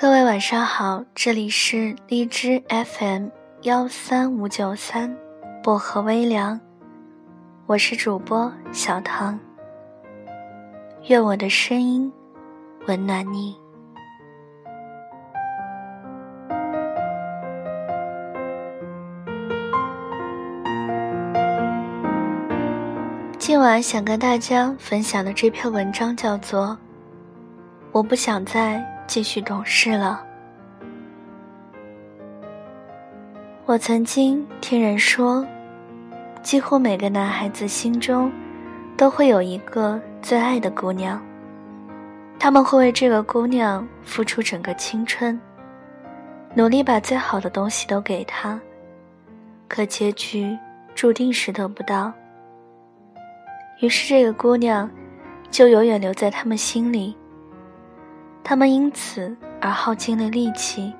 [0.00, 3.30] 各位晚上好，这里是荔枝 FM
[3.62, 5.12] 幺三五九三
[5.60, 6.60] 薄荷微凉，
[7.66, 9.36] 我是主播小唐。
[11.08, 12.12] 愿我的声音
[12.86, 13.56] 温暖你。
[23.36, 26.68] 今晚想跟大家分享的这篇文章叫做
[27.90, 28.76] 《我不想再》。
[29.08, 30.22] 继续懂事了。
[33.64, 35.44] 我曾经听人说，
[36.42, 38.30] 几乎每个男孩子心中
[38.98, 41.20] 都会有一个最爱的姑娘，
[42.38, 45.40] 他们会为这个姑娘付出整个青春，
[46.54, 48.60] 努力把最好的东西都给她，
[49.68, 50.56] 可结局
[50.94, 52.12] 注定是得不到。
[53.80, 54.90] 于是，这个姑娘
[55.50, 57.16] 就永远留在他们心里。
[58.48, 60.94] 他们因此而耗尽了力气，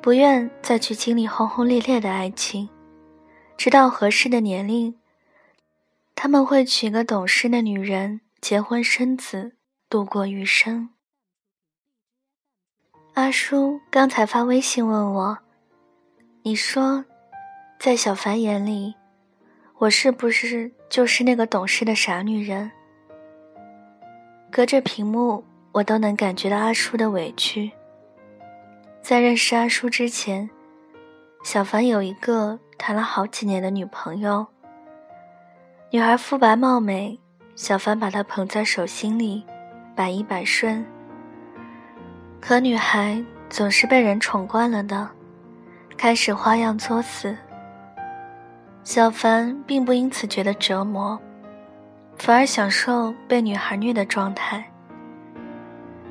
[0.00, 2.70] 不愿再去经历轰轰烈烈的爱情，
[3.58, 4.98] 直到合适的年龄，
[6.14, 9.56] 他们会娶个懂事的女人，结婚生子，
[9.90, 10.88] 度过余生。
[13.12, 15.38] 阿叔刚才发微信问我
[16.44, 17.04] ：“你说，
[17.78, 18.94] 在小凡眼里，
[19.80, 22.72] 我是不是就是那个懂事的傻女人？”
[24.50, 25.44] 隔着屏幕。
[25.72, 27.70] 我都能感觉到阿叔的委屈。
[29.02, 30.48] 在认识阿叔之前，
[31.42, 34.46] 小凡有一个谈了好几年的女朋友。
[35.90, 37.18] 女孩肤白貌美，
[37.54, 39.44] 小凡把她捧在手心里，
[39.94, 40.84] 百依百顺。
[42.40, 45.08] 可女孩总是被人宠惯了的，
[45.96, 47.36] 开始花样作死。
[48.84, 51.18] 小凡并不因此觉得折磨，
[52.16, 54.70] 反而享受被女孩虐的状态。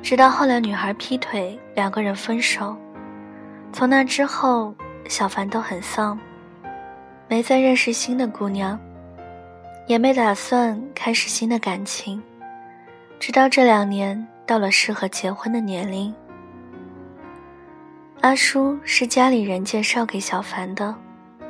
[0.02, 2.76] 直到后来，女孩劈腿，两个人分手。
[3.72, 4.74] 从那之后，
[5.08, 6.18] 小凡都很丧，
[7.28, 8.78] 没再认识新的姑娘，
[9.86, 12.22] 也没打算开始新的感情。
[13.20, 16.14] 直到这两年到了适合结婚的年龄，
[18.22, 20.94] 阿叔是家里人介绍给小凡的，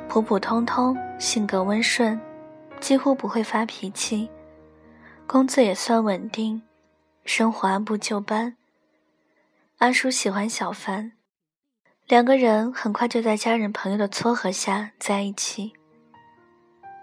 [0.09, 2.19] 普普通通，性格温顺，
[2.79, 4.29] 几乎不会发脾气，
[5.25, 6.61] 工作也算稳定。
[7.25, 8.55] 生活按部就班。
[9.77, 11.13] 阿叔喜欢小凡，
[12.07, 15.73] 两个人很快就在家人朋友的撮合下在一起。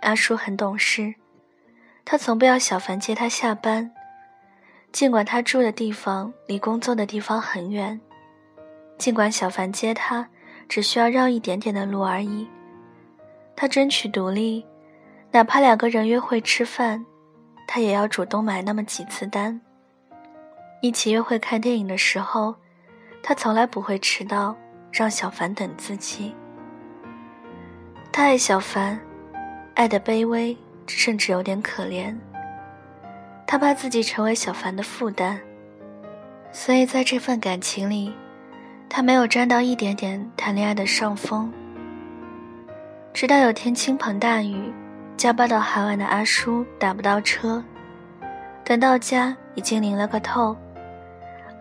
[0.02, 1.14] 阿叔很懂事，
[2.04, 3.90] 他从不要小凡接他下班，
[4.92, 7.98] 尽管他住的地方离工作的地方很远，
[8.98, 10.28] 尽管小凡接他
[10.68, 12.46] 只需要绕一点点的路而已。
[13.56, 14.66] 他争取独立，
[15.30, 17.06] 哪怕两个人约会吃饭，
[17.66, 19.58] 他也要主动买那么几次单。
[20.80, 22.54] 一起约会看电影的时候，
[23.22, 24.54] 他从来不会迟到，
[24.92, 26.34] 让小凡等自己。
[28.12, 28.98] 他爱小凡，
[29.74, 30.56] 爱的卑微，
[30.86, 32.14] 甚至有点可怜。
[33.46, 35.38] 他怕自己成为小凡的负担，
[36.52, 38.12] 所以在这份感情里，
[38.88, 41.52] 他没有沾到一点点谈恋爱的上风。
[43.12, 44.72] 直到有天倾盆大雨，
[45.16, 47.64] 加班到很晚的阿叔打不到车，
[48.64, 50.56] 等到家已经淋了个透。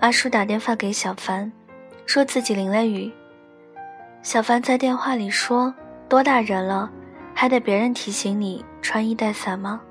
[0.06, 1.52] 阿叔打电话给小凡，
[2.06, 3.12] 说自己淋了雨。
[4.22, 5.74] 小凡在电话里说
[6.08, 6.92] ：“多大人了，
[7.34, 9.82] 还得别人提醒你穿衣带伞吗？”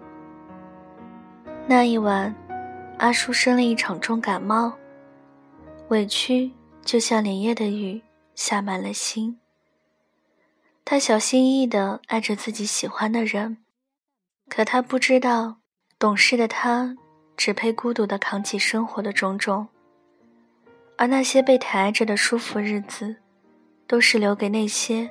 [1.66, 2.32] 那一晚，
[2.98, 4.72] 阿叔生了一场重感冒，
[5.88, 6.48] 委屈
[6.84, 8.00] 就像连夜的雨
[8.36, 9.40] 下满了心。
[10.84, 13.56] 他小心翼翼地爱着自己喜欢的人，
[14.48, 15.56] 可他不知道，
[15.98, 16.96] 懂事的他
[17.36, 19.66] 只配孤独地扛起生活的种种。
[20.96, 23.16] 而那些被抬着的舒服日子，
[23.86, 25.10] 都是留给那些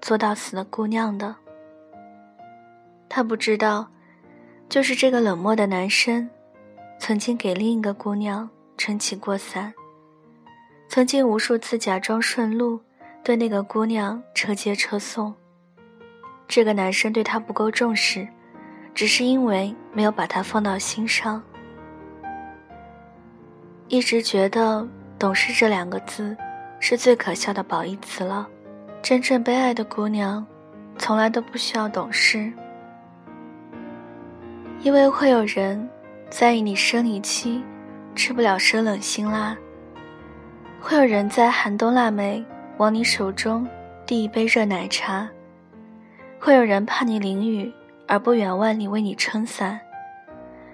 [0.00, 1.36] 做到死的姑娘的。
[3.10, 3.88] 他不知道，
[4.68, 6.28] 就是这个冷漠的男生，
[6.98, 9.72] 曾经给另一个姑娘撑起过伞，
[10.88, 12.80] 曾经无数次假装顺路，
[13.22, 15.34] 对那个姑娘车接车送。
[16.46, 18.26] 这个男生对她不够重视，
[18.94, 21.42] 只是因为没有把她放到心上，
[23.88, 24.88] 一直觉得。
[25.18, 26.36] 懂事这两个字，
[26.78, 28.48] 是最可笑的褒义词了。
[29.02, 30.46] 真正被爱的姑娘，
[30.96, 32.52] 从来都不需要懂事，
[34.80, 35.88] 因为会有人
[36.30, 37.64] 在意你生理期
[38.14, 39.56] 吃不了生冷辛辣，
[40.80, 42.44] 会有人在寒冬腊梅
[42.76, 43.66] 往你手中
[44.06, 45.28] 递一杯热奶茶，
[46.38, 47.72] 会有人怕你淋雨
[48.06, 49.80] 而不远万里为你撑伞，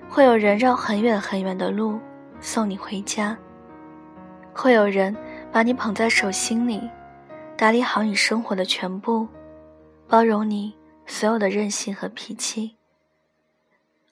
[0.08, 1.98] 会有人绕很远很远的路
[2.40, 3.34] 送你回家。
[4.54, 5.14] 会有人
[5.52, 6.88] 把你捧在手心里，
[7.56, 9.28] 打理好你生活的全部，
[10.08, 10.74] 包容你
[11.06, 12.76] 所有的任性和脾气。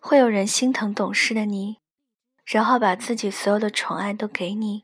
[0.00, 1.76] 会有人心疼懂事的你，
[2.44, 4.82] 然后把自己所有的宠爱都给你。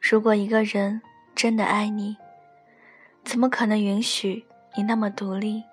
[0.00, 1.02] 如果一个人
[1.34, 2.16] 真的爱你，
[3.24, 4.44] 怎么可能允许
[4.76, 5.64] 你那么独立？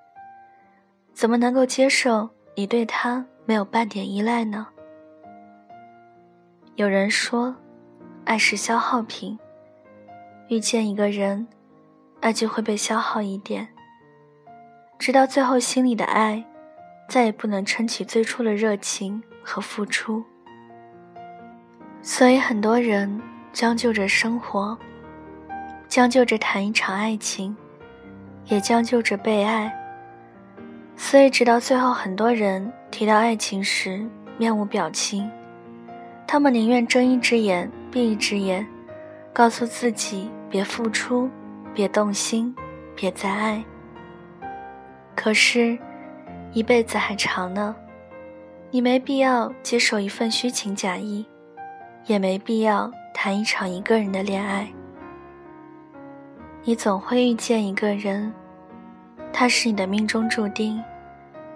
[1.13, 4.68] 怎么能够接受你对他没有半点依赖呢？
[6.75, 7.56] 有人说，
[8.30, 9.40] 爱是消耗品。
[10.50, 11.48] 遇见一个人，
[12.20, 13.68] 爱就会被消耗一点，
[15.00, 16.46] 直到最后，心里的爱
[17.08, 20.24] 再也不能撑起最初的热情和付出。
[22.04, 23.20] 所以，很多人。
[23.52, 24.78] 将就着生活，
[25.88, 27.58] 将就着谈一场爱情，
[28.46, 29.75] 也将就着被爱。
[30.96, 35.28] 所以，直到最后，很多人提到爱情时面无表情，
[36.28, 38.65] 他们宁愿睁一只眼闭一只眼，
[39.33, 41.30] 告诉自己别付出，
[41.74, 42.56] 别动心，
[42.95, 43.63] 别再爱。
[45.15, 45.77] 可是，
[46.53, 47.75] 一辈子还长呢，
[48.71, 51.25] 你没必要接受一份虚情假意，
[52.06, 52.91] 也没必要。
[53.12, 54.65] 谈一场一个人的恋爱，
[56.63, 58.31] 你总会遇见一个人，
[59.33, 60.81] 他是你的命中注定，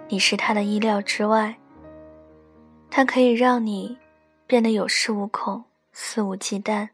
[0.08, 1.54] 你是他的意料之外。
[2.90, 3.96] 他可以让你
[4.46, 5.64] 变得有恃无恐、
[5.96, 6.88] 肆无忌惮，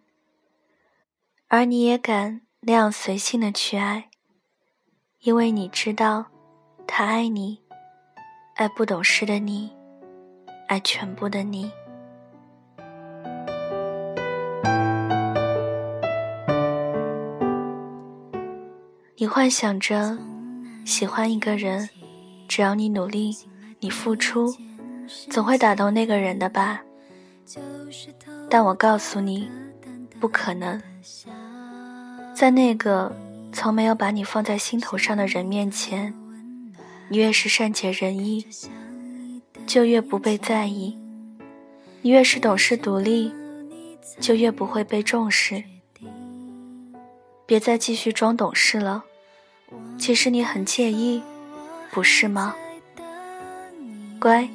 [1.48, 4.10] 而你也敢那样随性的去爱，
[5.20, 6.26] 因为你知道，
[6.86, 7.62] 他爱你，
[8.56, 9.74] 爱不懂事的你，
[10.68, 11.72] 爱全部的你。
[19.16, 20.18] 你幻想着
[20.84, 21.88] 喜欢一个人，
[22.46, 23.34] 只要你努力，
[23.78, 24.54] 你付出，
[25.30, 26.82] 总会打动那个人的吧？
[28.50, 29.48] 但我告诉你，
[30.18, 30.82] 不可能。
[32.34, 33.14] 在那个
[33.52, 36.12] 从没有把你放在心头上的人面前，
[37.08, 38.44] 你越是善解人意，
[39.66, 40.98] 就越不被在意；
[42.02, 43.32] 你越是懂事独立，
[44.18, 45.62] 就越不会被重视。
[47.46, 49.04] 别再继续装懂事了。
[49.96, 51.22] 其实你很介意，
[51.92, 52.56] 不是吗？
[54.18, 54.48] 乖，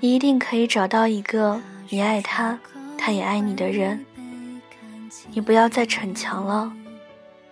[0.00, 1.60] 你一定可以找到一个
[1.90, 2.58] 你爱他，
[2.98, 4.04] 他也爱你的人。
[5.30, 6.72] 你不要再逞强了，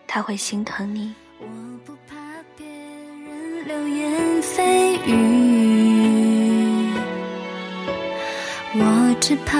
[0.06, 1.14] 他会心疼你。
[8.76, 9.58] 我只怕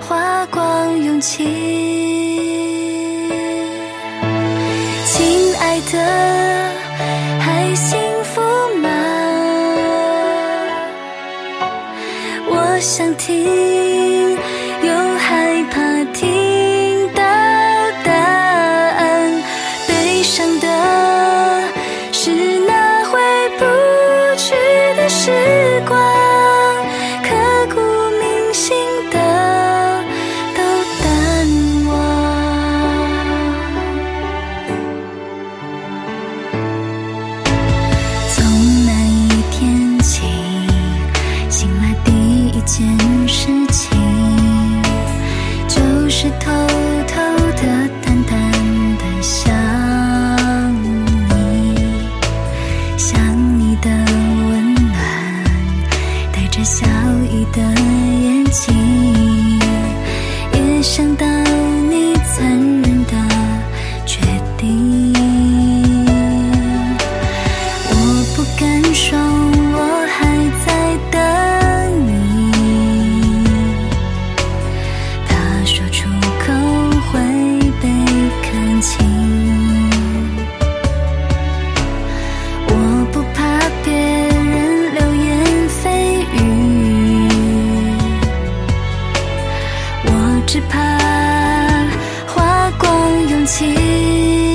[0.00, 1.90] 花光勇气。
[5.92, 6.39] 的
[68.60, 70.18] 牵手我还
[70.66, 70.68] 在
[71.10, 71.16] 等
[72.06, 72.08] 你
[75.26, 75.30] 怕
[75.64, 76.52] 说出口
[77.08, 77.18] 会
[77.80, 77.88] 被
[78.42, 78.50] 看
[78.82, 78.90] 清
[82.68, 82.70] 我
[83.10, 83.38] 不怕
[83.82, 85.26] 别人流言
[85.70, 85.80] 蜚
[86.34, 86.36] 语
[90.04, 90.08] 我
[90.46, 90.76] 只怕
[92.26, 94.49] 花光勇气。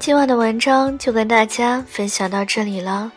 [0.00, 3.12] 今晚的文章就跟大家分享到这里了。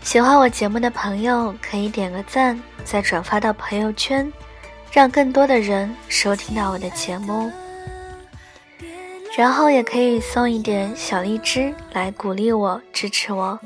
[0.00, 4.32] 喜欢我节目的朋友可以点个赞，再转发到朋友圈，
[4.90, 7.52] 让更多的人收听到我的节目。
[9.36, 13.60] 然后也可以送一点小荔枝来鼓励我、支持我。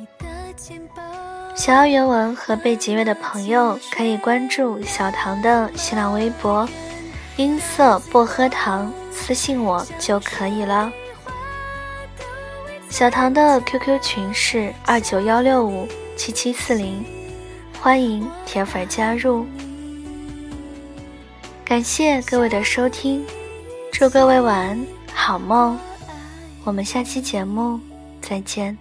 [1.54, 6.68] 想要原文和背景乐的朋友可以关注小唐的新浪微博
[7.38, 10.90] “音色薄荷糖”，私信我就可以了。
[12.96, 15.86] 小唐的 QQ 群是二九幺六五
[16.16, 17.04] 七七四零，
[17.78, 19.44] 欢迎铁粉加入。
[21.62, 23.22] 感谢各位的收听，
[23.92, 24.86] 祝各位晚安。
[25.12, 25.78] 好梦，
[26.64, 27.78] 我们下期节目
[28.22, 28.74] 再见。